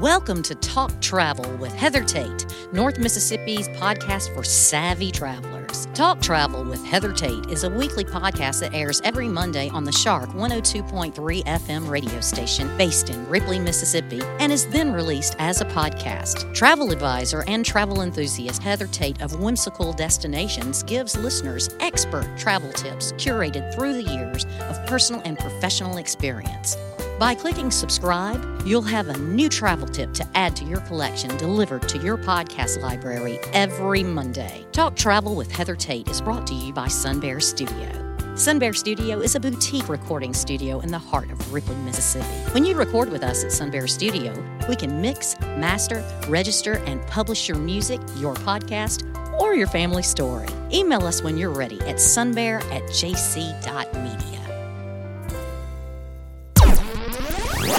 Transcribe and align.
Welcome 0.00 0.42
to 0.44 0.54
Talk 0.54 0.98
Travel 1.02 1.44
with 1.58 1.74
Heather 1.74 2.02
Tate, 2.02 2.46
North 2.72 2.98
Mississippi's 2.98 3.68
podcast 3.68 4.34
for 4.34 4.42
savvy 4.42 5.10
travelers. 5.10 5.88
Talk 5.92 6.22
Travel 6.22 6.64
with 6.64 6.82
Heather 6.86 7.12
Tate 7.12 7.50
is 7.50 7.64
a 7.64 7.68
weekly 7.68 8.06
podcast 8.06 8.60
that 8.60 8.72
airs 8.72 9.02
every 9.04 9.28
Monday 9.28 9.68
on 9.68 9.84
the 9.84 9.92
Shark 9.92 10.30
102.3 10.30 11.44
FM 11.44 11.86
radio 11.86 12.18
station 12.22 12.74
based 12.78 13.10
in 13.10 13.28
Ripley, 13.28 13.58
Mississippi, 13.58 14.22
and 14.38 14.50
is 14.50 14.66
then 14.68 14.90
released 14.90 15.36
as 15.38 15.60
a 15.60 15.66
podcast. 15.66 16.54
Travel 16.54 16.92
advisor 16.92 17.44
and 17.46 17.62
travel 17.62 18.00
enthusiast 18.00 18.62
Heather 18.62 18.86
Tate 18.86 19.20
of 19.20 19.38
Whimsical 19.38 19.92
Destinations 19.92 20.82
gives 20.82 21.14
listeners 21.14 21.68
expert 21.80 22.26
travel 22.38 22.72
tips 22.72 23.12
curated 23.12 23.74
through 23.74 23.92
the 24.02 24.10
years 24.10 24.46
of 24.70 24.86
personal 24.86 25.20
and 25.26 25.38
professional 25.38 25.98
experience. 25.98 26.74
By 27.20 27.34
clicking 27.34 27.70
subscribe, 27.70 28.42
you'll 28.64 28.80
have 28.80 29.08
a 29.08 29.18
new 29.18 29.50
travel 29.50 29.86
tip 29.86 30.14
to 30.14 30.26
add 30.34 30.56
to 30.56 30.64
your 30.64 30.80
collection 30.80 31.36
delivered 31.36 31.86
to 31.90 31.98
your 31.98 32.16
podcast 32.16 32.80
library 32.80 33.38
every 33.52 34.02
Monday. 34.02 34.64
Talk 34.72 34.96
Travel 34.96 35.36
with 35.36 35.52
Heather 35.52 35.76
Tate 35.76 36.08
is 36.08 36.22
brought 36.22 36.46
to 36.46 36.54
you 36.54 36.72
by 36.72 36.88
Sunbear 36.88 37.38
Studio. 37.38 38.16
Sunbear 38.36 38.72
Studio 38.72 39.20
is 39.20 39.34
a 39.34 39.40
boutique 39.40 39.90
recording 39.90 40.32
studio 40.32 40.80
in 40.80 40.90
the 40.90 40.98
heart 40.98 41.30
of 41.30 41.52
Ripley, 41.52 41.76
Mississippi. 41.84 42.24
When 42.52 42.64
you 42.64 42.74
record 42.74 43.10
with 43.10 43.22
us 43.22 43.44
at 43.44 43.52
Sunbear 43.52 43.86
Studio, 43.86 44.32
we 44.66 44.74
can 44.74 45.02
mix, 45.02 45.38
master, 45.40 46.02
register, 46.26 46.82
and 46.86 47.06
publish 47.06 47.48
your 47.48 47.58
music, 47.58 48.00
your 48.16 48.32
podcast, 48.32 49.04
or 49.38 49.54
your 49.54 49.66
family 49.66 50.02
story. 50.02 50.48
Email 50.72 51.02
us 51.02 51.22
when 51.22 51.36
you're 51.36 51.50
ready 51.50 51.82
at 51.82 52.00
sunbear 52.00 52.60
at 52.70 52.82
jc.media. 52.84 54.29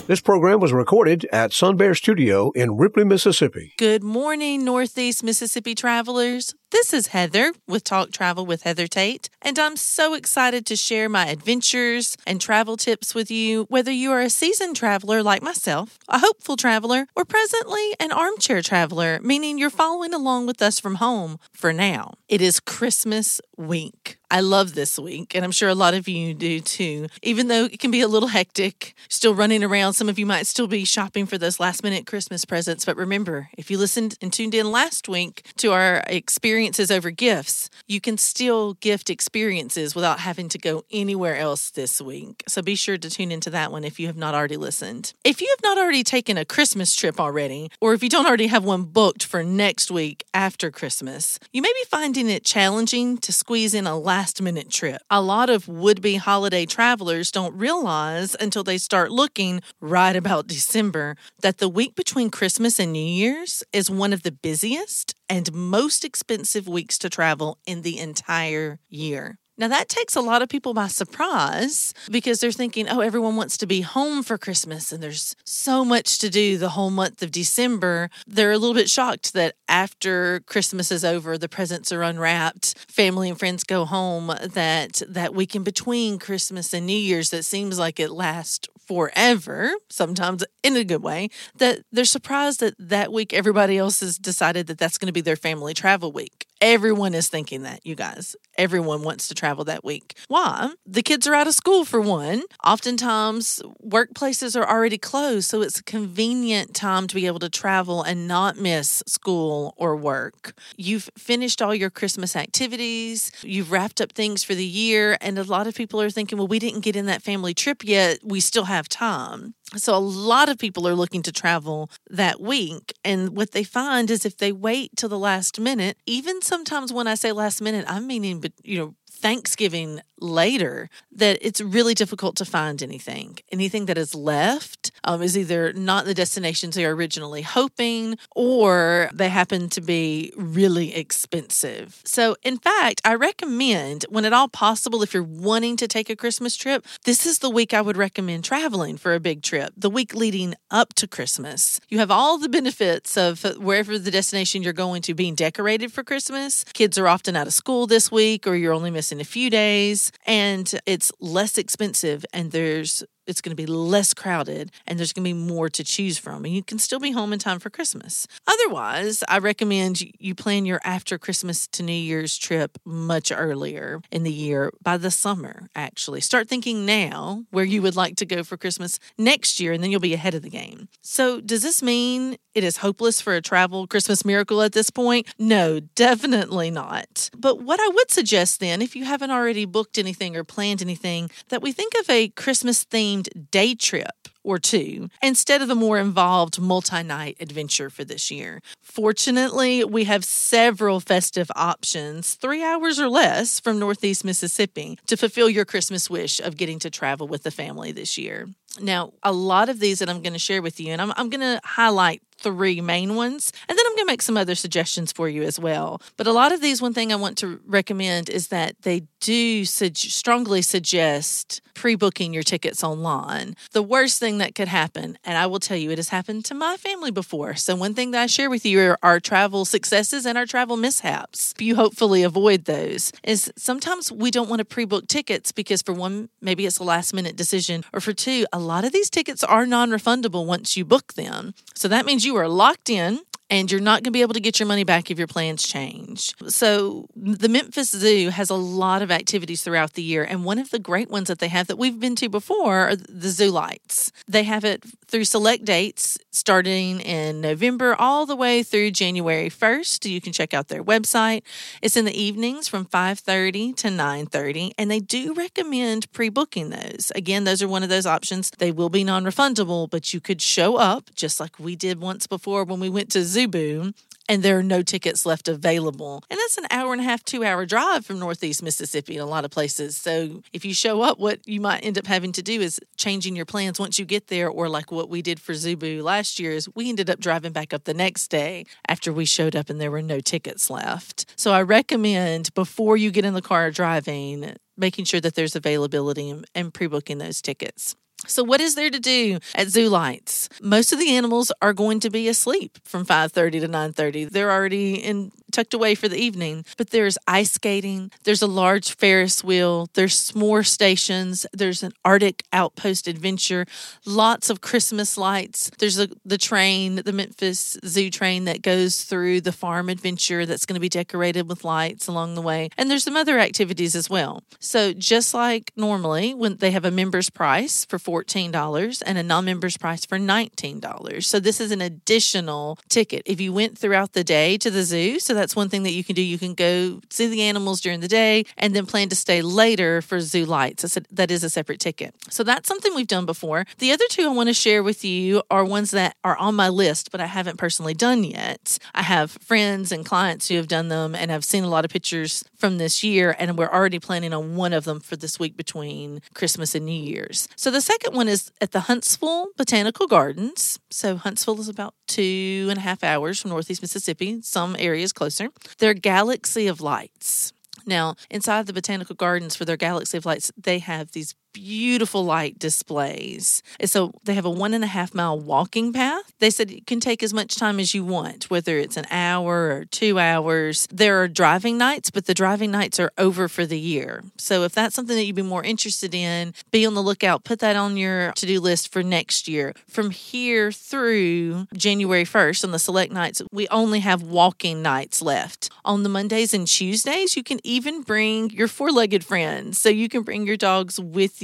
This 0.07 0.19
program 0.19 0.59
was 0.59 0.73
recorded 0.73 1.25
at 1.31 1.53
Sun 1.53 1.77
Bear 1.77 1.95
Studio 1.95 2.51
in 2.51 2.75
Ripley, 2.77 3.03
Mississippi. 3.03 3.73
Good 3.77 4.03
morning, 4.03 4.65
Northeast 4.65 5.23
Mississippi 5.23 5.75
travelers. 5.75 6.53
This 6.71 6.93
is 6.93 7.07
Heather 7.07 7.51
with 7.67 7.83
Talk 7.83 8.11
Travel 8.11 8.45
with 8.45 8.63
Heather 8.63 8.87
Tate, 8.87 9.29
and 9.41 9.59
I'm 9.59 9.75
so 9.75 10.13
excited 10.13 10.65
to 10.67 10.75
share 10.77 11.09
my 11.09 11.27
adventures 11.27 12.15
and 12.25 12.39
travel 12.39 12.77
tips 12.77 13.13
with 13.13 13.29
you, 13.29 13.65
whether 13.69 13.91
you 13.91 14.11
are 14.11 14.21
a 14.21 14.29
seasoned 14.29 14.77
traveler 14.77 15.21
like 15.21 15.41
myself, 15.41 15.99
a 16.07 16.19
hopeful 16.19 16.55
traveler, 16.55 17.07
or 17.15 17.25
presently 17.25 17.93
an 17.99 18.13
armchair 18.13 18.61
traveler, 18.61 19.19
meaning 19.21 19.57
you're 19.57 19.69
following 19.69 20.13
along 20.13 20.45
with 20.45 20.61
us 20.61 20.79
from 20.79 20.95
home 20.95 21.39
for 21.51 21.73
now. 21.73 22.13
It 22.29 22.41
is 22.41 22.61
Christmas 22.61 23.41
week. 23.57 24.17
I 24.31 24.39
love 24.39 24.75
this 24.75 24.97
week, 24.97 25.35
and 25.35 25.43
I'm 25.43 25.51
sure 25.51 25.67
a 25.67 25.75
lot 25.75 25.93
of 25.93 26.07
you 26.07 26.33
do 26.33 26.61
too. 26.61 27.07
Even 27.21 27.49
though 27.49 27.65
it 27.65 27.81
can 27.81 27.91
be 27.91 27.99
a 27.99 28.07
little 28.07 28.29
hectic, 28.29 28.95
still 29.09 29.35
running 29.35 29.61
around, 29.61 29.91
some 29.91 30.07
of 30.07 30.17
you 30.17 30.25
might 30.25 30.47
still 30.47 30.67
be 30.67 30.85
shopping 30.85 31.25
for 31.25 31.37
those 31.37 31.59
last 31.59 31.83
minute 31.83 32.07
Christmas 32.07 32.45
presents. 32.45 32.85
But 32.85 32.95
remember, 32.95 33.49
if 33.57 33.69
you 33.69 33.77
listened 33.77 34.17
and 34.21 34.31
tuned 34.31 34.55
in 34.55 34.71
last 34.71 35.09
week 35.09 35.43
to 35.57 35.73
our 35.73 36.01
experiences 36.07 36.89
over 36.89 37.11
gifts, 37.11 37.69
you 37.89 37.99
can 37.99 38.17
still 38.17 38.75
gift 38.75 39.09
experiences 39.09 39.95
without 39.95 40.21
having 40.21 40.47
to 40.47 40.57
go 40.57 40.85
anywhere 40.93 41.35
else 41.35 41.69
this 41.69 42.01
week. 42.01 42.45
So 42.47 42.61
be 42.61 42.75
sure 42.75 42.97
to 42.97 43.09
tune 43.09 43.33
into 43.33 43.49
that 43.49 43.69
one 43.69 43.83
if 43.83 43.99
you 43.99 44.07
have 44.07 44.15
not 44.15 44.33
already 44.33 44.55
listened. 44.55 45.13
If 45.25 45.41
you 45.41 45.53
have 45.57 45.61
not 45.61 45.77
already 45.77 46.05
taken 46.05 46.37
a 46.37 46.45
Christmas 46.45 46.95
trip 46.95 47.19
already, 47.19 47.69
or 47.81 47.93
if 47.93 48.01
you 48.01 48.07
don't 48.07 48.25
already 48.25 48.47
have 48.47 48.63
one 48.63 48.83
booked 48.83 49.25
for 49.25 49.43
next 49.43 49.91
week 49.91 50.23
after 50.33 50.71
Christmas, 50.71 51.37
you 51.51 51.61
may 51.61 51.73
be 51.73 51.83
finding 51.89 52.29
it 52.29 52.45
challenging 52.45 53.17
to 53.17 53.33
squeeze 53.33 53.73
in 53.73 53.85
a 53.85 53.99
last 53.99 54.20
last 54.21 54.39
minute 54.39 54.69
trip. 54.69 55.01
A 55.09 55.19
lot 55.19 55.49
of 55.49 55.67
would 55.67 55.99
be 55.99 56.17
holiday 56.17 56.63
travelers 56.63 57.31
don't 57.31 57.57
realize 57.57 58.35
until 58.39 58.63
they 58.63 58.77
start 58.77 59.09
looking 59.09 59.61
right 59.79 60.15
about 60.15 60.45
December 60.45 61.15
that 61.41 61.57
the 61.57 61.67
week 61.67 61.95
between 61.95 62.29
Christmas 62.29 62.77
and 62.77 62.93
New 62.93 63.03
Year's 63.03 63.63
is 63.73 63.89
one 63.89 64.13
of 64.13 64.21
the 64.21 64.31
busiest 64.31 65.15
and 65.27 65.51
most 65.51 66.05
expensive 66.05 66.67
weeks 66.67 66.99
to 66.99 67.09
travel 67.09 67.57
in 67.65 67.81
the 67.81 67.97
entire 67.97 68.77
year. 68.89 69.40
Now, 69.61 69.67
that 69.67 69.89
takes 69.89 70.15
a 70.15 70.21
lot 70.21 70.41
of 70.41 70.49
people 70.49 70.73
by 70.73 70.87
surprise 70.87 71.93
because 72.09 72.39
they're 72.39 72.51
thinking, 72.51 72.89
oh, 72.89 73.01
everyone 73.01 73.35
wants 73.35 73.57
to 73.57 73.67
be 73.67 73.81
home 73.81 74.23
for 74.23 74.35
Christmas 74.39 74.91
and 74.91 75.03
there's 75.03 75.35
so 75.45 75.85
much 75.85 76.17
to 76.17 76.31
do 76.31 76.57
the 76.57 76.69
whole 76.69 76.89
month 76.89 77.21
of 77.21 77.31
December. 77.31 78.09
They're 78.25 78.53
a 78.53 78.57
little 78.57 78.73
bit 78.73 78.89
shocked 78.89 79.33
that 79.33 79.53
after 79.69 80.39
Christmas 80.47 80.91
is 80.91 81.05
over, 81.05 81.37
the 81.37 81.47
presents 81.47 81.91
are 81.91 82.01
unwrapped, 82.01 82.73
family 82.89 83.29
and 83.29 83.37
friends 83.37 83.63
go 83.63 83.85
home, 83.85 84.33
that 84.41 85.03
that 85.07 85.35
week 85.35 85.55
in 85.55 85.61
between 85.61 86.17
Christmas 86.17 86.73
and 86.73 86.87
New 86.87 86.97
Year's 86.97 87.29
that 87.29 87.45
seems 87.45 87.77
like 87.77 87.99
it 87.99 88.09
lasts 88.09 88.67
forever, 88.91 89.71
sometimes 89.89 90.43
in 90.63 90.75
a 90.75 90.83
good 90.83 91.01
way, 91.01 91.29
that 91.55 91.79
they're 91.93 92.03
surprised 92.03 92.59
that 92.59 92.73
that 92.77 93.13
week 93.13 93.33
everybody 93.33 93.77
else 93.77 94.01
has 94.01 94.17
decided 94.17 94.67
that 94.67 94.77
that's 94.77 94.97
going 94.97 95.07
to 95.07 95.13
be 95.13 95.21
their 95.21 95.37
family 95.37 95.73
travel 95.73 96.11
week. 96.11 96.45
Everyone 96.59 97.15
is 97.15 97.29
thinking 97.29 97.63
that, 97.63 97.85
you 97.85 97.95
guys. 97.95 98.35
Everyone 98.57 99.01
wants 99.01 99.29
to 99.29 99.33
travel 99.33 99.63
that 99.63 99.83
week. 99.83 100.15
Why? 100.27 100.73
The 100.85 101.01
kids 101.01 101.25
are 101.25 101.33
out 101.33 101.47
of 101.47 101.55
school, 101.55 101.85
for 101.85 102.01
one. 102.01 102.43
Oftentimes, 102.63 103.63
workplaces 103.83 104.59
are 104.59 104.69
already 104.69 104.97
closed, 104.97 105.49
so 105.49 105.61
it's 105.61 105.79
a 105.79 105.83
convenient 105.83 106.75
time 106.75 107.07
to 107.07 107.15
be 107.15 107.25
able 107.25 107.39
to 107.39 107.49
travel 107.49 108.03
and 108.03 108.27
not 108.27 108.57
miss 108.57 109.01
school 109.07 109.73
or 109.77 109.95
work. 109.95 110.53
You've 110.77 111.09
finished 111.17 111.61
all 111.61 111.73
your 111.73 111.89
Christmas 111.89 112.35
activities, 112.35 113.31
you've 113.41 113.71
wrapped 113.71 114.01
up 114.01 114.11
things 114.11 114.43
for 114.43 114.53
the 114.53 114.65
year, 114.65 115.17
and 115.21 115.39
a 115.39 115.43
lot 115.43 115.65
of 115.65 115.73
people 115.73 115.99
are 116.01 116.11
thinking, 116.11 116.37
well, 116.37 116.47
we 116.47 116.59
didn't 116.59 116.81
get 116.81 116.95
in 116.95 117.07
that 117.07 117.23
family 117.23 117.55
trip 117.55 117.83
yet. 117.83 118.19
We 118.23 118.39
still 118.39 118.65
have 118.65 118.80
time. 118.89 119.55
So, 119.75 119.95
a 119.95 119.99
lot 119.99 120.49
of 120.49 120.57
people 120.57 120.87
are 120.87 120.95
looking 120.95 121.21
to 121.23 121.31
travel 121.31 121.89
that 122.09 122.41
week. 122.41 122.93
And 123.03 123.35
what 123.35 123.51
they 123.51 123.63
find 123.63 124.09
is 124.11 124.25
if 124.25 124.37
they 124.37 124.51
wait 124.51 124.91
till 124.95 125.09
the 125.09 125.19
last 125.19 125.59
minute, 125.59 125.97
even 126.05 126.41
sometimes 126.41 126.91
when 126.91 127.07
I 127.07 127.15
say 127.15 127.31
last 127.31 127.61
minute, 127.61 127.85
I'm 127.87 128.07
meaning, 128.07 128.41
but 128.41 128.51
you 128.63 128.77
know, 128.77 128.95
Thanksgiving 129.09 130.01
later 130.19 130.89
that 131.11 131.37
it's 131.41 131.61
really 131.61 131.93
difficult 131.93 132.35
to 132.37 132.45
find 132.45 132.81
anything. 132.81 133.37
Anything 133.51 133.85
that 133.85 133.97
is 133.97 134.15
left 134.15 134.90
um, 135.03 135.21
is 135.21 135.37
either 135.37 135.73
not 135.73 136.05
the 136.05 136.13
destinations 136.13 136.75
they 136.75 136.85
are 136.85 136.95
originally 136.95 137.41
hoping 137.41 138.17
or 138.35 139.09
they 139.13 139.29
happen 139.29 139.69
to 139.69 139.81
be 139.81 140.33
really 140.35 140.95
expensive. 140.95 142.01
So, 142.05 142.35
in 142.43 142.57
fact, 142.57 143.01
I 143.05 143.15
recommend 143.15 144.05
when 144.09 144.25
at 144.25 144.33
all 144.33 144.47
possible, 144.47 145.03
if 145.03 145.13
you're 145.13 145.23
wanting 145.23 145.77
to 145.77 145.87
take 145.87 146.09
a 146.09 146.15
Christmas 146.15 146.55
trip, 146.55 146.85
this 147.05 147.25
is 147.25 147.39
the 147.39 147.49
week 147.49 147.73
I 147.73 147.81
would 147.81 147.97
recommend 147.97 148.43
traveling 148.43 148.97
for 148.97 149.13
a 149.13 149.19
big 149.19 149.41
trip, 149.41 149.73
the 149.75 149.89
week 149.89 150.13
leading 150.13 150.55
up 150.69 150.93
to 150.95 151.07
Christmas. 151.07 151.79
You 151.89 151.99
have 151.99 152.11
all 152.11 152.37
the 152.37 152.49
benefits 152.49 153.17
of 153.17 153.43
wherever 153.57 153.97
the 153.97 154.11
destination 154.11 154.63
you're 154.63 154.73
going 154.73 155.01
to 155.03 155.13
being 155.13 155.35
decorated 155.35 155.91
for 155.91 156.03
Christmas. 156.03 156.63
Kids 156.73 156.97
are 156.97 157.07
often 157.07 157.35
out 157.35 157.47
of 157.47 157.53
school 157.53 157.87
this 157.87 158.11
week, 158.11 158.47
or 158.47 158.55
you're 158.55 158.73
only 158.73 158.91
missing 158.91 159.19
a 159.19 159.25
few 159.25 159.49
days, 159.49 160.11
and 160.25 160.79
it's 160.85 161.11
less 161.19 161.57
expensive, 161.57 162.25
and 162.33 162.51
there's 162.51 163.03
it's 163.31 163.41
going 163.41 163.55
to 163.55 163.55
be 163.55 163.65
less 163.65 164.13
crowded 164.13 164.69
and 164.85 164.99
there's 164.99 165.13
going 165.13 165.23
to 165.23 165.29
be 165.29 165.33
more 165.33 165.69
to 165.69 165.83
choose 165.83 166.19
from 166.19 166.45
and 166.45 166.53
you 166.53 166.61
can 166.61 166.77
still 166.77 166.99
be 166.99 167.11
home 167.11 167.33
in 167.33 167.39
time 167.39 167.59
for 167.59 167.69
christmas. 167.69 168.27
Otherwise 168.45 169.23
i 169.27 169.37
recommend 169.39 170.01
you 170.19 170.35
plan 170.35 170.65
your 170.65 170.81
after 170.83 171.17
christmas 171.17 171.67
to 171.67 171.81
new 171.81 171.93
year's 171.93 172.37
trip 172.37 172.77
much 172.85 173.31
earlier 173.31 174.01
in 174.11 174.23
the 174.23 174.31
year 174.31 174.71
by 174.83 174.97
the 174.97 175.09
summer 175.09 175.69
actually. 175.75 176.21
Start 176.21 176.47
thinking 176.47 176.85
now 176.85 177.45
where 177.49 177.65
you 177.65 177.81
would 177.81 177.95
like 177.95 178.17
to 178.17 178.25
go 178.25 178.43
for 178.43 178.57
christmas 178.57 178.99
next 179.17 179.59
year 179.59 179.73
and 179.73 179.81
then 179.81 179.89
you'll 179.89 179.99
be 179.99 180.13
ahead 180.13 180.35
of 180.35 180.41
the 180.41 180.49
game. 180.49 180.89
So 181.01 181.41
does 181.41 181.63
this 181.63 181.81
mean 181.81 182.37
it 182.53 182.63
is 182.63 182.77
hopeless 182.77 183.21
for 183.21 183.33
a 183.33 183.41
travel 183.41 183.87
christmas 183.87 184.25
miracle 184.25 184.61
at 184.61 184.73
this 184.73 184.89
point? 184.89 185.33
No 185.39 185.79
definitely 185.79 186.69
not. 186.69 187.29
But 187.37 187.61
what 187.61 187.79
i 187.79 187.87
would 187.87 188.11
suggest 188.11 188.59
then 188.59 188.81
if 188.81 188.95
you 188.95 189.05
haven't 189.05 189.31
already 189.31 189.65
booked 189.65 189.97
anything 189.97 190.35
or 190.35 190.43
planned 190.43 190.81
anything 190.81 191.29
that 191.49 191.61
we 191.61 191.71
think 191.71 191.93
of 191.99 192.09
a 192.09 192.29
christmas 192.29 192.83
theme 192.83 193.20
themed 193.21 193.51
day 193.51 193.75
trip 193.75 194.27
or 194.43 194.57
two 194.57 195.07
instead 195.21 195.61
of 195.61 195.67
the 195.67 195.75
more 195.75 195.99
involved 195.99 196.59
multi 196.59 197.03
night 197.03 197.37
adventure 197.39 197.89
for 197.89 198.03
this 198.03 198.31
year. 198.31 198.61
Fortunately, 198.81 199.83
we 199.83 200.05
have 200.05 200.25
several 200.25 200.99
festive 200.99 201.51
options, 201.55 202.33
three 202.35 202.63
hours 202.63 202.99
or 202.99 203.07
less 203.07 203.59
from 203.59 203.79
Northeast 203.79 204.25
Mississippi, 204.25 204.97
to 205.07 205.15
fulfill 205.15 205.49
your 205.49 205.65
Christmas 205.65 206.09
wish 206.09 206.39
of 206.39 206.57
getting 206.57 206.79
to 206.79 206.89
travel 206.89 207.27
with 207.27 207.43
the 207.43 207.51
family 207.51 207.91
this 207.91 208.17
year. 208.17 208.47
Now, 208.79 209.13
a 209.21 209.31
lot 209.33 209.69
of 209.69 209.79
these 209.79 209.99
that 209.99 210.09
I'm 210.09 210.21
going 210.21 210.33
to 210.33 210.39
share 210.39 210.61
with 210.61 210.79
you, 210.79 210.91
and 210.93 211.01
I'm, 211.01 211.11
I'm 211.17 211.29
going 211.29 211.41
to 211.41 211.59
highlight 211.63 212.21
three 212.41 212.81
main 212.81 213.15
ones. 213.15 213.51
And 213.67 213.77
then 213.77 213.85
I'm 213.85 213.95
going 213.95 214.07
to 214.07 214.11
make 214.11 214.21
some 214.21 214.37
other 214.37 214.55
suggestions 214.55 215.11
for 215.11 215.29
you 215.29 215.43
as 215.43 215.59
well. 215.59 216.01
But 216.17 216.27
a 216.27 216.31
lot 216.31 216.51
of 216.51 216.61
these, 216.61 216.81
one 216.81 216.93
thing 216.93 217.11
I 217.11 217.15
want 217.15 217.37
to 217.39 217.59
recommend 217.65 218.29
is 218.29 218.47
that 218.49 218.75
they 218.81 219.03
do 219.21 219.63
su- 219.65 219.91
strongly 219.93 220.61
suggest 220.61 221.61
pre 221.73 221.95
booking 221.95 222.33
your 222.33 222.43
tickets 222.43 222.83
online. 222.83 223.55
The 223.71 223.83
worst 223.83 224.19
thing 224.19 224.39
that 224.39 224.55
could 224.55 224.67
happen, 224.67 225.17
and 225.23 225.37
I 225.37 225.45
will 225.45 225.59
tell 225.59 225.77
you, 225.77 225.91
it 225.91 225.97
has 225.97 226.09
happened 226.09 226.43
to 226.45 226.53
my 226.53 226.75
family 226.77 227.11
before. 227.11 227.55
So, 227.55 227.75
one 227.75 227.93
thing 227.93 228.11
that 228.11 228.21
I 228.21 228.25
share 228.25 228.49
with 228.49 228.65
you 228.65 228.79
are 228.81 228.97
our 229.01 229.19
travel 229.19 229.63
successes 229.65 230.25
and 230.25 230.37
our 230.37 230.45
travel 230.45 230.75
mishaps. 230.75 231.53
You 231.59 231.75
hopefully 231.75 232.23
avoid 232.23 232.65
those. 232.65 233.11
Is 233.23 233.51
sometimes 233.55 234.11
we 234.11 234.31
don't 234.31 234.49
want 234.49 234.59
to 234.59 234.65
pre 234.65 234.85
book 234.85 235.07
tickets 235.07 235.51
because, 235.51 235.81
for 235.81 235.93
one, 235.93 236.29
maybe 236.41 236.65
it's 236.65 236.79
a 236.79 236.83
last 236.83 237.13
minute 237.13 237.35
decision, 237.35 237.83
or 237.93 238.01
for 238.01 238.13
two, 238.13 238.45
a 238.51 238.59
lot 238.59 238.83
of 238.83 238.91
these 238.91 239.09
tickets 239.09 239.43
are 239.43 239.65
non 239.65 239.91
refundable 239.91 240.45
once 240.45 240.75
you 240.75 240.83
book 240.83 241.13
them. 241.13 241.53
So, 241.75 241.87
that 241.87 242.05
means 242.05 242.25
you 242.31 242.37
are 242.37 242.47
locked 242.47 242.89
in 242.89 243.19
and 243.51 243.69
you're 243.69 243.81
not 243.81 243.97
going 243.97 244.05
to 244.05 244.11
be 244.11 244.21
able 244.21 244.33
to 244.33 244.39
get 244.39 244.59
your 244.59 244.67
money 244.67 244.85
back 244.85 245.11
if 245.11 245.17
your 245.17 245.27
plans 245.27 245.61
change. 245.61 246.33
So, 246.47 247.07
the 247.15 247.49
Memphis 247.49 247.91
Zoo 247.91 248.29
has 248.29 248.49
a 248.49 248.55
lot 248.55 249.01
of 249.01 249.11
activities 249.11 249.61
throughout 249.61 249.93
the 249.93 250.01
year, 250.01 250.23
and 250.23 250.45
one 250.45 250.57
of 250.57 250.71
the 250.71 250.79
great 250.79 251.09
ones 251.09 251.27
that 251.27 251.39
they 251.39 251.49
have 251.49 251.67
that 251.67 251.77
we've 251.77 251.99
been 251.99 252.15
to 252.15 252.29
before 252.29 252.89
are 252.89 252.95
the 252.95 253.29
Zoo 253.29 253.51
Lights. 253.51 254.11
They 254.27 254.43
have 254.43 254.63
it 254.63 254.83
through 255.05 255.25
select 255.25 255.65
dates 255.65 256.17
starting 256.31 257.01
in 257.01 257.41
November 257.41 257.93
all 257.99 258.25
the 258.25 258.35
way 258.35 258.63
through 258.63 258.91
January 258.91 259.49
1st. 259.49 260.09
You 260.09 260.21
can 260.21 260.31
check 260.31 260.53
out 260.53 260.69
their 260.69 260.83
website. 260.83 261.43
It's 261.81 261.97
in 261.97 262.05
the 262.05 262.19
evenings 262.19 262.69
from 262.69 262.85
5:30 262.85 263.73
to 263.73 263.89
9:30, 263.89 264.71
and 264.77 264.89
they 264.89 265.01
do 265.01 265.33
recommend 265.33 266.09
pre-booking 266.13 266.69
those. 266.69 267.11
Again, 267.15 267.43
those 267.43 267.61
are 267.61 267.67
one 267.67 267.83
of 267.83 267.89
those 267.89 268.05
options. 268.05 268.49
They 268.57 268.71
will 268.71 268.89
be 268.89 269.03
non-refundable, 269.03 269.89
but 269.89 270.13
you 270.13 270.21
could 270.21 270.41
show 270.41 270.77
up 270.77 271.13
just 271.15 271.39
like 271.41 271.59
we 271.59 271.75
did 271.75 271.99
once 271.99 272.25
before 272.27 272.63
when 272.63 272.79
we 272.79 272.87
went 272.87 273.11
to 273.11 273.23
Zoo 273.23 273.40
Zoo 273.41 273.47
Boo 273.47 273.93
and 274.29 274.43
there 274.43 274.57
are 274.59 274.63
no 274.63 274.83
tickets 274.83 275.25
left 275.25 275.47
available. 275.47 276.23
And 276.29 276.39
that's 276.39 276.57
an 276.57 276.67
hour 276.69 276.93
and 276.93 277.01
a 277.01 277.03
half, 277.03 277.23
two 277.23 277.43
hour 277.43 277.65
drive 277.65 278.05
from 278.05 278.19
Northeast 278.19 278.61
Mississippi 278.61 279.15
in 279.15 279.21
a 279.21 279.25
lot 279.25 279.45
of 279.45 279.51
places. 279.51 279.97
So 279.97 280.43
if 280.53 280.63
you 280.63 280.73
show 280.73 281.01
up, 281.01 281.19
what 281.19 281.45
you 281.47 281.59
might 281.59 281.79
end 281.79 281.97
up 281.97 282.05
having 282.05 282.31
to 282.33 282.43
do 282.43 282.61
is 282.61 282.79
changing 282.97 283.35
your 283.35 283.45
plans 283.45 283.79
once 283.79 283.97
you 283.97 284.05
get 284.05 284.27
there, 284.27 284.47
or 284.47 284.69
like 284.69 284.91
what 284.91 285.09
we 285.09 285.21
did 285.21 285.39
for 285.39 285.55
Zoo 285.55 285.75
Boo 285.75 286.03
last 286.03 286.39
year 286.39 286.51
is 286.51 286.69
we 286.75 286.87
ended 286.87 287.09
up 287.09 287.19
driving 287.19 287.51
back 287.51 287.73
up 287.73 287.85
the 287.85 287.95
next 287.95 288.27
day 288.27 288.65
after 288.87 289.11
we 289.11 289.25
showed 289.25 289.55
up 289.55 289.69
and 289.69 289.81
there 289.81 289.91
were 289.91 290.03
no 290.03 290.19
tickets 290.19 290.69
left. 290.69 291.25
So 291.35 291.51
I 291.51 291.63
recommend 291.63 292.53
before 292.53 292.95
you 292.95 293.09
get 293.09 293.25
in 293.25 293.33
the 293.33 293.41
car 293.41 293.71
driving, 293.71 294.55
making 294.77 295.05
sure 295.05 295.19
that 295.19 295.33
there's 295.33 295.55
availability 295.55 296.41
and 296.53 296.73
pre 296.73 296.87
booking 296.87 297.17
those 297.17 297.41
tickets. 297.41 297.95
So 298.27 298.43
what 298.43 298.61
is 298.61 298.75
there 298.75 298.89
to 298.89 298.99
do 298.99 299.39
at 299.55 299.69
Zoo 299.69 299.89
Lights? 299.89 300.49
Most 300.61 300.93
of 300.93 300.99
the 300.99 301.15
animals 301.15 301.51
are 301.61 301.73
going 301.73 301.99
to 302.01 302.09
be 302.09 302.27
asleep 302.27 302.79
from 302.83 303.05
5:30 303.05 303.61
to 303.61 303.67
9:30. 303.67 304.29
They're 304.29 304.51
already 304.51 304.95
in 304.95 305.31
tucked 305.51 305.73
away 305.73 305.95
for 305.95 306.07
the 306.07 306.17
evening. 306.17 306.65
But 306.77 306.89
there's 306.89 307.17
ice 307.27 307.51
skating, 307.51 308.11
there's 308.23 308.41
a 308.41 308.47
large 308.47 308.95
Ferris 308.95 309.43
wheel, 309.43 309.89
there's 309.93 310.31
s'more 310.31 310.65
stations, 310.65 311.45
there's 311.53 311.83
an 311.83 311.91
Arctic 312.03 312.43
outpost 312.53 313.07
adventure, 313.07 313.65
lots 314.05 314.49
of 314.49 314.61
Christmas 314.61 315.17
lights. 315.17 315.69
There's 315.77 315.99
a, 315.99 316.09
the 316.25 316.37
train, 316.37 316.95
the 316.95 317.13
Memphis 317.13 317.77
Zoo 317.85 318.09
train 318.09 318.45
that 318.45 318.61
goes 318.61 319.03
through 319.03 319.41
the 319.41 319.51
farm 319.51 319.89
adventure 319.89 320.45
that's 320.45 320.65
going 320.65 320.75
to 320.75 320.79
be 320.79 320.89
decorated 320.89 321.47
with 321.47 321.63
lights 321.63 322.07
along 322.07 322.35
the 322.35 322.41
way. 322.41 322.69
And 322.77 322.89
there's 322.89 323.03
some 323.03 323.17
other 323.17 323.39
activities 323.39 323.95
as 323.95 324.09
well. 324.09 324.43
So 324.59 324.93
just 324.93 325.33
like 325.33 325.71
normally, 325.75 326.33
when 326.33 326.57
they 326.57 326.71
have 326.71 326.85
a 326.85 326.91
member's 326.91 327.29
price 327.29 327.85
for 327.85 327.99
$14 328.11 329.03
and 329.05 329.17
a 329.17 329.23
non-member's 329.23 329.77
price 329.77 330.05
for 330.05 330.17
$19. 330.17 331.23
So 331.23 331.39
this 331.39 331.61
is 331.61 331.71
an 331.71 331.81
additional 331.81 332.77
ticket. 332.89 333.21
If 333.25 333.39
you 333.39 333.53
went 333.53 333.77
throughout 333.77 334.13
the 334.13 334.23
day 334.23 334.57
to 334.57 334.69
the 334.69 334.83
zoo, 334.83 335.19
so 335.19 335.33
that's 335.33 335.55
one 335.55 335.69
thing 335.69 335.83
that 335.83 335.91
you 335.91 336.03
can 336.03 336.15
do. 336.15 336.21
You 336.21 336.37
can 336.37 336.53
go 336.53 337.01
see 337.09 337.27
the 337.27 337.41
animals 337.43 337.81
during 337.81 338.01
the 338.01 338.07
day 338.07 338.45
and 338.57 338.75
then 338.75 338.85
plan 338.85 339.09
to 339.09 339.15
stay 339.15 339.41
later 339.41 340.01
for 340.01 340.19
zoo 340.19 340.45
lights. 340.45 340.97
That 341.11 341.31
is 341.31 341.43
a 341.43 341.49
separate 341.49 341.79
ticket. 341.79 342.13
So 342.29 342.43
that's 342.43 342.67
something 342.67 342.93
we've 342.95 343.07
done 343.07 343.25
before. 343.25 343.65
The 343.77 343.91
other 343.91 344.05
two 344.09 344.23
I 344.23 344.33
want 344.33 344.49
to 344.49 344.53
share 344.53 344.83
with 344.83 345.05
you 345.05 345.43
are 345.49 345.63
ones 345.63 345.91
that 345.91 346.15
are 346.23 346.37
on 346.37 346.55
my 346.55 346.69
list, 346.69 347.11
but 347.11 347.21
I 347.21 347.27
haven't 347.27 347.57
personally 347.57 347.93
done 347.93 348.23
yet. 348.23 348.77
I 348.93 349.03
have 349.03 349.31
friends 349.31 349.91
and 349.91 350.05
clients 350.05 350.47
who 350.47 350.55
have 350.55 350.67
done 350.67 350.87
them, 350.87 351.15
and 351.15 351.31
I've 351.31 351.45
seen 351.45 351.63
a 351.63 351.69
lot 351.69 351.85
of 351.85 351.91
pictures 351.91 352.43
from 352.57 352.77
this 352.77 353.03
year, 353.03 353.35
and 353.39 353.57
we're 353.57 353.69
already 353.69 353.99
planning 353.99 354.33
on 354.33 354.55
one 354.55 354.73
of 354.73 354.83
them 354.83 354.99
for 354.99 355.15
this 355.15 355.39
week 355.39 355.55
between 355.55 356.21
Christmas 356.33 356.75
and 356.75 356.85
New 356.85 356.91
Year's. 356.91 357.47
So 357.55 357.69
the 357.69 357.81
second 357.81 358.00
one 358.09 358.27
is 358.27 358.51
at 358.59 358.71
the 358.71 358.81
Huntsville 358.81 359.49
Botanical 359.57 360.07
Gardens. 360.07 360.79
So 360.89 361.15
Huntsville 361.15 361.59
is 361.59 361.69
about 361.69 361.93
two 362.07 362.67
and 362.69 362.77
a 362.77 362.81
half 362.81 363.03
hours 363.03 363.39
from 363.39 363.51
Northeast 363.51 363.81
Mississippi, 363.81 364.41
some 364.41 364.75
areas 364.79 365.13
closer. 365.13 365.49
Their 365.77 365.93
Galaxy 365.93 366.67
of 366.67 366.81
Lights. 366.81 367.53
Now, 367.85 368.15
inside 368.29 368.67
the 368.67 368.73
botanical 368.73 369.15
gardens 369.15 369.55
for 369.55 369.65
their 369.65 369.77
Galaxy 369.77 370.17
of 370.17 370.25
Lights, 370.25 370.51
they 370.57 370.79
have 370.79 371.11
these 371.11 371.35
beautiful 371.53 372.23
light 372.23 372.59
displays. 372.59 373.63
So 373.85 374.13
they 374.23 374.33
have 374.33 374.45
a 374.45 374.49
one 374.49 374.73
and 374.73 374.83
a 374.83 374.87
half 374.87 375.13
mile 375.13 375.39
walking 375.39 375.93
path. 375.93 376.33
They 376.39 376.49
said 376.49 376.71
it 376.71 376.87
can 376.87 376.99
take 376.99 377.23
as 377.23 377.33
much 377.33 377.55
time 377.55 377.79
as 377.79 377.93
you 377.93 378.03
want, 378.03 378.49
whether 378.49 378.77
it's 378.77 378.97
an 378.97 379.05
hour 379.11 379.71
or 379.71 379.85
two 379.85 380.19
hours. 380.19 380.87
There 380.91 381.21
are 381.21 381.27
driving 381.27 381.77
nights, 381.77 382.09
but 382.09 382.25
the 382.25 382.33
driving 382.33 382.71
nights 382.71 382.99
are 382.99 383.11
over 383.17 383.47
for 383.47 383.65
the 383.65 383.79
year. 383.79 384.23
So 384.37 384.63
if 384.63 384.73
that's 384.73 384.95
something 384.95 385.15
that 385.15 385.25
you'd 385.25 385.35
be 385.35 385.41
more 385.41 385.63
interested 385.63 386.13
in, 386.13 386.53
be 386.71 386.85
on 386.85 386.93
the 386.93 387.03
lookout. 387.03 387.43
Put 387.43 387.59
that 387.59 387.75
on 387.75 387.97
your 387.97 388.31
to 388.33 388.45
do 388.45 388.59
list 388.59 388.91
for 388.91 389.03
next 389.03 389.47
year. 389.47 389.73
From 389.87 390.11
here 390.11 390.71
through 390.71 391.67
January 391.75 392.25
1st 392.25 392.63
on 392.63 392.71
the 392.71 392.79
select 392.79 393.11
nights, 393.11 393.41
we 393.51 393.67
only 393.69 393.99
have 393.99 394.23
walking 394.23 394.81
nights 394.81 395.21
left. 395.21 395.69
On 395.83 396.03
the 396.03 396.09
Mondays 396.09 396.53
and 396.53 396.67
Tuesdays, 396.67 397.35
you 397.35 397.43
can 397.43 397.59
even 397.63 398.01
bring 398.01 398.49
your 398.51 398.67
four 398.67 398.91
legged 398.91 399.23
friends. 399.23 399.79
So 399.79 399.89
you 399.89 400.09
can 400.09 400.23
bring 400.23 400.45
your 400.45 400.57
dogs 400.57 400.99
with 400.99 401.40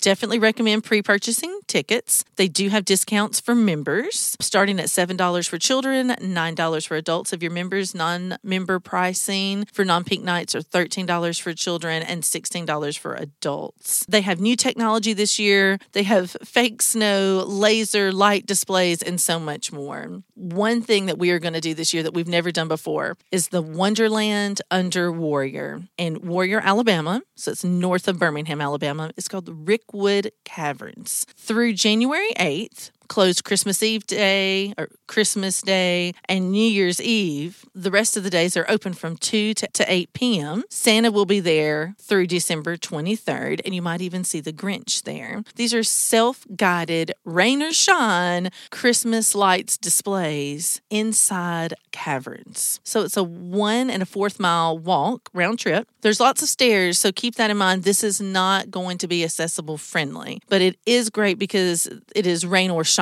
Definitely 0.00 0.38
recommend 0.38 0.84
pre 0.84 1.02
purchasing 1.02 1.60
tickets. 1.66 2.24
They 2.36 2.48
do 2.48 2.68
have 2.68 2.84
discounts 2.84 3.40
for 3.40 3.54
members, 3.54 4.36
starting 4.40 4.78
at 4.80 4.86
$7 4.86 5.48
for 5.48 5.58
children, 5.58 6.08
$9 6.08 6.86
for 6.86 6.96
adults. 6.96 7.32
If 7.32 7.42
you're 7.42 7.52
members, 7.52 7.94
non 7.94 8.36
member 8.42 8.80
pricing 8.80 9.66
for 9.72 9.84
non 9.84 10.04
peak 10.04 10.22
nights 10.22 10.54
are 10.54 10.60
$13 10.60 11.40
for 11.40 11.52
children 11.52 12.02
and 12.02 12.22
$16 12.22 12.98
for 12.98 13.14
adults. 13.14 14.04
They 14.08 14.22
have 14.22 14.40
new 14.40 14.56
technology 14.56 15.12
this 15.12 15.38
year. 15.38 15.78
They 15.92 16.04
have 16.04 16.36
fake 16.44 16.82
snow, 16.82 17.44
laser 17.46 18.12
light 18.12 18.46
displays, 18.46 19.02
and 19.02 19.20
so 19.20 19.38
much 19.38 19.72
more. 19.72 20.22
One 20.34 20.82
thing 20.82 21.06
that 21.06 21.18
we 21.18 21.30
are 21.30 21.38
going 21.38 21.54
to 21.54 21.60
do 21.60 21.74
this 21.74 21.92
year 21.92 22.02
that 22.02 22.14
we've 22.14 22.28
never 22.28 22.50
done 22.50 22.68
before 22.68 23.16
is 23.30 23.48
the 23.48 23.62
Wonderland 23.62 24.62
Under 24.70 25.10
Warrior 25.12 25.82
in 25.96 26.26
Warrior, 26.26 26.60
Alabama. 26.60 27.22
So 27.34 27.50
it's 27.50 27.64
north 27.64 28.08
of 28.08 28.18
Birmingham, 28.18 28.60
Alabama. 28.60 29.12
It's 29.16 29.25
called 29.28 29.46
the 29.46 29.52
Rickwood 29.52 30.30
Caverns. 30.44 31.26
Through 31.36 31.74
January 31.74 32.30
8th, 32.38 32.90
closed 33.08 33.44
Christmas 33.44 33.82
Eve 33.82 34.06
day 34.06 34.74
or 34.76 34.88
Christmas 35.06 35.62
Day 35.62 36.12
and 36.28 36.50
New 36.50 36.68
Year's 36.68 37.00
Eve. 37.00 37.64
The 37.74 37.90
rest 37.90 38.16
of 38.16 38.24
the 38.24 38.30
days 38.30 38.56
are 38.56 38.66
open 38.68 38.92
from 38.92 39.16
2 39.16 39.54
to, 39.54 39.66
to 39.68 39.92
8 39.92 40.12
p.m. 40.12 40.64
Santa 40.70 41.10
will 41.10 41.26
be 41.26 41.40
there 41.40 41.94
through 41.98 42.26
December 42.26 42.76
23rd, 42.76 43.60
and 43.64 43.74
you 43.74 43.82
might 43.82 44.00
even 44.00 44.24
see 44.24 44.40
the 44.40 44.52
Grinch 44.52 45.04
there. 45.04 45.42
These 45.54 45.74
are 45.74 45.82
self 45.82 46.46
guided 46.56 47.12
rain 47.24 47.62
or 47.62 47.72
shine 47.72 48.50
Christmas 48.70 49.34
lights 49.34 49.78
displays 49.78 50.80
inside 50.90 51.74
caverns. 51.92 52.80
So 52.84 53.02
it's 53.02 53.16
a 53.16 53.24
one 53.24 53.90
and 53.90 54.02
a 54.02 54.06
fourth 54.06 54.38
mile 54.40 54.78
walk 54.78 55.30
round 55.32 55.58
trip. 55.58 55.88
There's 56.02 56.20
lots 56.20 56.42
of 56.42 56.48
stairs, 56.48 56.98
so 56.98 57.12
keep 57.12 57.36
that 57.36 57.50
in 57.50 57.56
mind. 57.56 57.84
This 57.84 58.04
is 58.04 58.20
not 58.20 58.70
going 58.70 58.98
to 58.98 59.08
be 59.08 59.24
accessible 59.24 59.78
friendly, 59.78 60.40
but 60.48 60.60
it 60.60 60.78
is 60.86 61.10
great 61.10 61.38
because 61.38 61.88
it 62.14 62.26
is 62.26 62.44
rain 62.44 62.70
or 62.70 62.84
shine. 62.84 62.95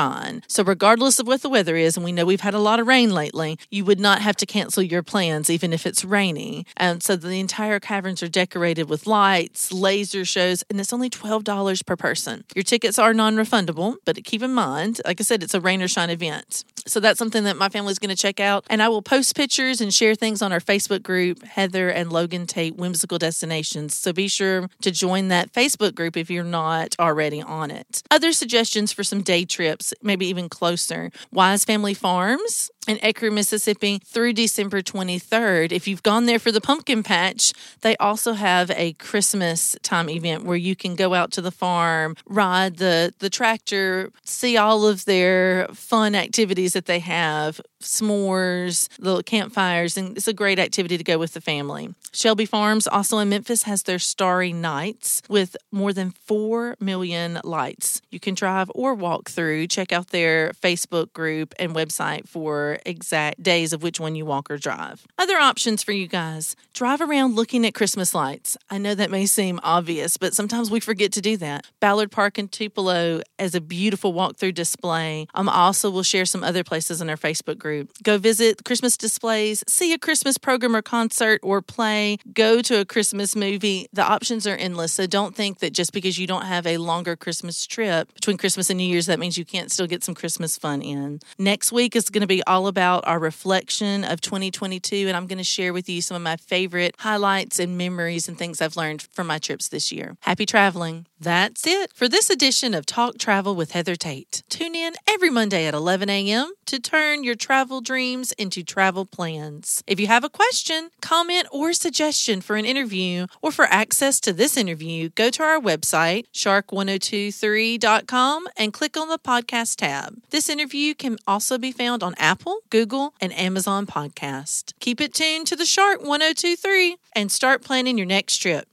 So, 0.48 0.62
regardless 0.64 1.18
of 1.18 1.26
what 1.26 1.42
the 1.42 1.48
weather 1.48 1.76
is, 1.76 1.96
and 1.96 2.04
we 2.04 2.12
know 2.12 2.24
we've 2.24 2.40
had 2.40 2.54
a 2.54 2.58
lot 2.58 2.80
of 2.80 2.86
rain 2.86 3.10
lately, 3.10 3.58
you 3.70 3.84
would 3.84 4.00
not 4.00 4.20
have 4.20 4.36
to 4.36 4.46
cancel 4.46 4.82
your 4.82 5.02
plans 5.02 5.50
even 5.50 5.72
if 5.72 5.86
it's 5.86 6.04
rainy. 6.04 6.66
And 6.76 7.02
so, 7.02 7.16
the 7.16 7.40
entire 7.40 7.80
caverns 7.80 8.22
are 8.22 8.28
decorated 8.28 8.88
with 8.88 9.06
lights, 9.06 9.72
laser 9.72 10.24
shows, 10.24 10.64
and 10.68 10.80
it's 10.80 10.92
only 10.92 11.10
$12 11.10 11.86
per 11.86 11.96
person. 11.96 12.44
Your 12.54 12.62
tickets 12.62 12.98
are 12.98 13.14
non 13.14 13.36
refundable, 13.36 13.96
but 14.04 14.22
keep 14.24 14.42
in 14.42 14.52
mind, 14.52 15.00
like 15.04 15.20
I 15.20 15.24
said, 15.24 15.42
it's 15.42 15.54
a 15.54 15.60
rain 15.60 15.82
or 15.82 15.88
shine 15.88 16.10
event. 16.10 16.64
So, 16.86 17.00
that's 17.00 17.18
something 17.18 17.44
that 17.44 17.56
my 17.56 17.68
family's 17.68 17.98
going 17.98 18.14
to 18.14 18.16
check 18.16 18.40
out. 18.40 18.64
And 18.68 18.82
I 18.82 18.88
will 18.88 19.02
post 19.02 19.36
pictures 19.36 19.80
and 19.80 19.92
share 19.92 20.14
things 20.14 20.42
on 20.42 20.52
our 20.52 20.60
Facebook 20.60 21.02
group, 21.02 21.42
Heather 21.44 21.88
and 21.88 22.12
Logan 22.12 22.46
Tate 22.46 22.76
Whimsical 22.76 23.18
Destinations. 23.18 23.96
So, 23.96 24.12
be 24.12 24.28
sure 24.28 24.68
to 24.82 24.90
join 24.90 25.28
that 25.28 25.52
Facebook 25.52 25.94
group 25.94 26.16
if 26.16 26.30
you're 26.30 26.44
not 26.44 26.94
already 26.98 27.42
on 27.42 27.70
it. 27.70 28.02
Other 28.10 28.32
suggestions 28.32 28.92
for 28.92 29.04
some 29.04 29.22
day 29.22 29.44
trips 29.44 29.94
maybe 30.02 30.26
even 30.26 30.48
closer. 30.48 31.10
Wise 31.32 31.64
Family 31.64 31.94
Farms 31.94 32.70
in 32.86 32.98
Ecru, 32.98 33.32
Mississippi 33.32 34.00
through 34.04 34.32
December 34.34 34.82
23rd. 34.82 35.72
If 35.72 35.88
you've 35.88 36.02
gone 36.02 36.26
there 36.26 36.38
for 36.38 36.52
the 36.52 36.60
pumpkin 36.60 37.02
patch, 37.02 37.52
they 37.80 37.96
also 37.96 38.34
have 38.34 38.70
a 38.72 38.92
Christmas 38.94 39.76
time 39.82 40.08
event 40.10 40.44
where 40.44 40.56
you 40.56 40.76
can 40.76 40.94
go 40.94 41.14
out 41.14 41.30
to 41.32 41.40
the 41.40 41.50
farm, 41.50 42.16
ride 42.26 42.76
the, 42.76 43.14
the 43.18 43.30
tractor, 43.30 44.10
see 44.24 44.56
all 44.56 44.86
of 44.86 45.04
their 45.04 45.66
fun 45.68 46.14
activities 46.14 46.74
that 46.74 46.86
they 46.86 46.98
have, 46.98 47.60
s'mores, 47.80 48.88
little 48.98 49.22
campfires, 49.22 49.96
and 49.96 50.16
it's 50.16 50.28
a 50.28 50.32
great 50.32 50.58
activity 50.58 50.98
to 50.98 51.04
go 51.04 51.18
with 51.18 51.34
the 51.34 51.40
family. 51.40 51.94
Shelby 52.12 52.46
Farms, 52.46 52.86
also 52.86 53.18
in 53.18 53.28
Memphis, 53.28 53.64
has 53.64 53.82
their 53.82 53.98
Starry 53.98 54.52
Nights 54.52 55.22
with 55.28 55.56
more 55.72 55.92
than 55.92 56.10
4 56.10 56.76
million 56.80 57.40
lights. 57.44 58.00
You 58.10 58.20
can 58.20 58.34
drive 58.34 58.70
or 58.74 58.94
walk 58.94 59.28
through. 59.28 59.66
Check 59.66 59.92
out 59.92 60.08
their 60.08 60.50
Facebook 60.52 61.12
group 61.12 61.54
and 61.58 61.74
website 61.74 62.28
for 62.28 62.73
exact 62.86 63.42
days 63.42 63.72
of 63.72 63.82
which 63.82 64.00
one 64.00 64.14
you 64.14 64.24
walk 64.24 64.50
or 64.50 64.58
drive. 64.58 65.06
Other 65.18 65.36
options 65.36 65.82
for 65.82 65.92
you 65.92 66.06
guys 66.06 66.56
drive 66.72 67.00
around 67.00 67.36
looking 67.36 67.64
at 67.66 67.74
Christmas 67.74 68.14
lights. 68.14 68.56
I 68.70 68.78
know 68.78 68.94
that 68.94 69.10
may 69.10 69.26
seem 69.26 69.60
obvious, 69.62 70.16
but 70.16 70.34
sometimes 70.34 70.70
we 70.70 70.80
forget 70.80 71.12
to 71.12 71.20
do 71.20 71.36
that. 71.38 71.66
Ballard 71.80 72.10
Park 72.10 72.38
in 72.38 72.48
Tupelo 72.48 73.22
as 73.38 73.54
a 73.54 73.60
beautiful 73.60 74.12
walk-through 74.12 74.52
display. 74.52 75.26
Um, 75.34 75.48
also, 75.48 75.90
we'll 75.90 76.02
share 76.02 76.24
some 76.24 76.42
other 76.42 76.64
places 76.64 77.00
in 77.00 77.08
our 77.08 77.16
Facebook 77.16 77.58
group. 77.58 77.90
Go 78.02 78.18
visit 78.18 78.64
Christmas 78.64 78.96
displays, 78.96 79.62
see 79.68 79.92
a 79.92 79.98
Christmas 79.98 80.38
program 80.38 80.74
or 80.74 80.82
concert 80.82 81.40
or 81.42 81.62
play, 81.62 82.18
go 82.32 82.60
to 82.62 82.80
a 82.80 82.84
Christmas 82.84 83.36
movie. 83.36 83.86
The 83.92 84.02
options 84.02 84.46
are 84.46 84.56
endless. 84.56 84.92
So 84.92 85.06
don't 85.06 85.34
think 85.34 85.60
that 85.60 85.72
just 85.72 85.92
because 85.92 86.18
you 86.18 86.26
don't 86.26 86.46
have 86.46 86.66
a 86.66 86.78
longer 86.78 87.16
Christmas 87.16 87.66
trip 87.66 88.12
between 88.14 88.36
Christmas 88.36 88.70
and 88.70 88.78
New 88.78 88.84
Year's, 88.84 89.06
that 89.06 89.18
means 89.18 89.38
you 89.38 89.44
can't 89.44 89.70
still 89.70 89.86
get 89.86 90.02
some 90.02 90.14
Christmas 90.14 90.58
fun 90.58 90.82
in. 90.82 91.20
Next 91.38 91.72
week 91.72 91.94
is 91.96 92.10
going 92.10 92.22
to 92.22 92.26
be 92.26 92.42
all 92.44 92.63
about 92.66 93.06
our 93.06 93.18
reflection 93.18 94.04
of 94.04 94.20
2022, 94.20 95.08
and 95.08 95.16
I'm 95.16 95.26
going 95.26 95.38
to 95.38 95.44
share 95.44 95.72
with 95.72 95.88
you 95.88 96.02
some 96.02 96.16
of 96.16 96.22
my 96.22 96.36
favorite 96.36 96.94
highlights 96.98 97.58
and 97.58 97.78
memories 97.78 98.28
and 98.28 98.38
things 98.38 98.60
I've 98.60 98.76
learned 98.76 99.02
from 99.12 99.26
my 99.26 99.38
trips 99.38 99.68
this 99.68 99.90
year. 99.92 100.16
Happy 100.20 100.46
traveling. 100.46 101.06
That's 101.20 101.66
it 101.66 101.92
for 101.94 102.08
this 102.08 102.28
edition 102.28 102.74
of 102.74 102.84
Talk 102.84 103.16
Travel 103.18 103.56
with 103.56 103.72
Heather 103.72 103.96
Tate. 103.96 104.42
Tune 104.50 104.74
in 104.74 104.92
every 105.08 105.30
Monday 105.30 105.66
at 105.66 105.72
11 105.72 106.10
a.m. 106.10 106.52
to 106.66 106.78
turn 106.78 107.24
your 107.24 107.34
travel 107.34 107.80
dreams 107.80 108.32
into 108.32 108.62
travel 108.62 109.06
plans. 109.06 109.82
If 109.86 109.98
you 109.98 110.06
have 110.06 110.24
a 110.24 110.28
question, 110.28 110.90
comment, 111.00 111.46
or 111.50 111.72
suggestion 111.72 112.42
for 112.42 112.56
an 112.56 112.66
interview 112.66 113.26
or 113.40 113.50
for 113.52 113.64
access 113.64 114.20
to 114.20 114.34
this 114.34 114.56
interview, 114.56 115.08
go 115.10 115.30
to 115.30 115.42
our 115.42 115.58
website, 115.58 116.26
shark1023.com, 116.34 118.46
and 118.56 118.72
click 118.72 118.96
on 118.96 119.08
the 119.08 119.18
podcast 119.18 119.76
tab. 119.76 120.16
This 120.30 120.48
interview 120.48 120.94
can 120.94 121.16
also 121.26 121.56
be 121.56 121.72
found 121.72 122.02
on 122.02 122.14
Apple, 122.18 122.53
Google, 122.70 123.14
and 123.20 123.32
Amazon 123.32 123.86
Podcast. 123.86 124.72
Keep 124.80 125.00
it 125.00 125.14
tuned 125.14 125.46
to 125.48 125.56
the 125.56 125.66
Shark 125.66 126.00
1023 126.00 126.96
and 127.14 127.30
start 127.30 127.62
planning 127.62 127.98
your 127.98 128.06
next 128.06 128.38
trip. 128.38 128.66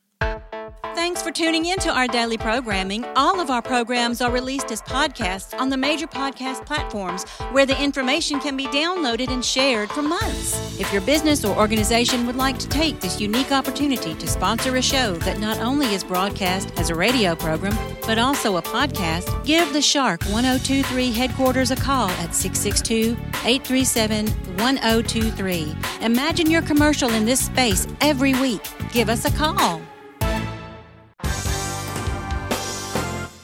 Thanks 0.94 1.22
for 1.22 1.32
tuning 1.32 1.66
in 1.66 1.80
to 1.80 1.90
our 1.90 2.08
daily 2.08 2.38
programming. 2.38 3.06
All 3.16 3.40
of 3.40 3.50
our 3.50 3.62
programs 3.62 4.22
are 4.22 4.30
released 4.32 4.72
as 4.72 4.82
podcasts 4.82 5.58
on 5.60 5.70
the 5.70 5.78
major 5.78 6.06
podcast 6.06 6.66
platforms 6.66 7.24
where 7.52 7.66
the 7.66 7.82
information 7.82 8.40
can 8.40 8.58
be 8.58 8.68
downloaded 8.68 9.30
and 9.30 9.44
shared 9.44 9.90
for 9.90 10.02
months. 10.02 10.80
If 10.80 10.92
your 10.92 11.02
business 11.02 11.46
or 11.46 11.58
organization 11.58 12.28
would 12.28 12.36
like 12.36 12.60
to 12.60 12.68
take 12.68 13.00
this 13.00 13.22
unique 13.22 13.52
opportunity 13.52 14.14
to 14.14 14.28
sponsor 14.28 14.76
a 14.76 14.82
show 14.82 15.16
that 15.16 15.40
not 15.40 15.60
only 15.60 15.88
is 15.94 16.04
broadcast 16.04 16.72
as 16.78 16.90
a 16.90 16.96
radio 16.96 17.36
program, 17.36 17.76
but 18.06 18.18
also 18.18 18.58
a 18.58 18.62
podcast, 18.62 19.44
give 19.46 19.72
the 19.74 19.82
Shark 19.82 20.24
1023 20.26 21.12
headquarters 21.12 21.72
a 21.72 21.76
call 21.76 22.10
at 22.10 22.36
662 22.36 23.18
837 23.46 24.28
1023. 24.28 25.76
Imagine 26.02 26.50
your 26.50 26.62
commercial 26.62 27.10
in 27.12 27.26
this 27.26 27.46
space 27.46 27.88
every 28.02 28.34
week. 28.36 28.62
Give 28.92 29.10
us 29.10 29.26
a 29.26 29.32
call. 29.32 29.82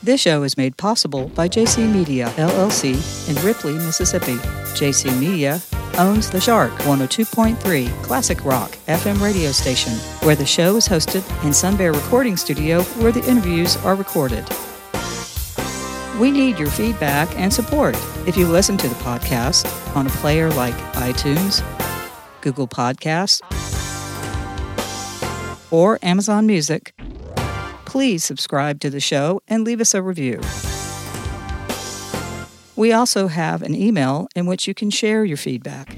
This 0.03 0.21
show 0.21 0.43
is 0.43 0.55
made 0.55 0.77
possible 0.77 1.27
by 1.35 1.49
JC 1.49 1.91
Media, 1.91 2.27
LLC, 2.37 2.93
in 3.27 3.35
Ripley, 3.45 3.73
Mississippi. 3.73 4.35
JC 4.77 5.19
Media 5.19 5.59
owns 5.97 6.29
the 6.29 6.39
Shark 6.39 6.71
102.3 6.81 7.89
Classic 8.03 8.43
Rock 8.45 8.71
FM 8.87 9.21
radio 9.21 9.51
station, 9.51 9.93
where 10.25 10.35
the 10.35 10.45
show 10.45 10.75
is 10.75 10.87
hosted, 10.87 11.23
and 11.43 11.55
Sun 11.55 11.77
Bear 11.77 11.93
Recording 11.93 12.37
Studio, 12.37 12.83
where 13.01 13.11
the 13.11 13.23
interviews 13.29 13.77
are 13.77 13.95
recorded. 13.95 14.47
We 16.19 16.31
need 16.31 16.57
your 16.57 16.69
feedback 16.69 17.29
and 17.37 17.53
support. 17.53 17.95
If 18.27 18.35
you 18.37 18.47
listen 18.47 18.77
to 18.77 18.87
the 18.87 18.95
podcast 18.95 19.95
on 19.95 20.07
a 20.07 20.11
player 20.11 20.49
like 20.51 20.75
iTunes, 20.93 21.63
Google 22.41 22.67
Podcasts, 22.67 23.41
or 25.71 25.99
Amazon 26.01 26.47
Music, 26.47 26.93
please 27.85 28.23
subscribe 28.23 28.79
to 28.79 28.89
the 28.89 28.99
show 28.99 29.41
and 29.47 29.63
leave 29.63 29.81
us 29.81 29.93
a 29.93 30.01
review. 30.01 30.41
We 32.77 32.93
also 32.93 33.27
have 33.27 33.61
an 33.63 33.75
email 33.75 34.29
in 34.35 34.45
which 34.45 34.67
you 34.67 34.73
can 34.73 34.89
share 34.89 35.25
your 35.25 35.35
feedback. 35.37 35.97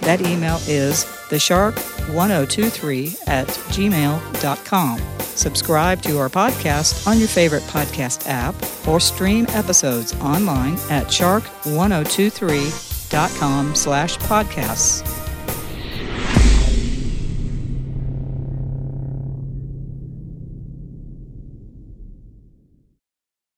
That 0.00 0.20
email 0.20 0.56
is 0.66 1.04
theshark1023 1.30 3.28
at 3.28 3.46
gmail.com. 3.46 5.00
Subscribe 5.20 6.02
to 6.02 6.18
our 6.18 6.28
podcast 6.28 7.06
on 7.06 7.18
your 7.18 7.28
favorite 7.28 7.62
podcast 7.64 8.28
app 8.28 8.54
or 8.86 9.00
stream 9.00 9.46
episodes 9.50 10.14
online 10.20 10.74
at 10.90 11.06
shark1023.com 11.06 13.74
slash 13.74 14.18
podcasts. 14.18 15.11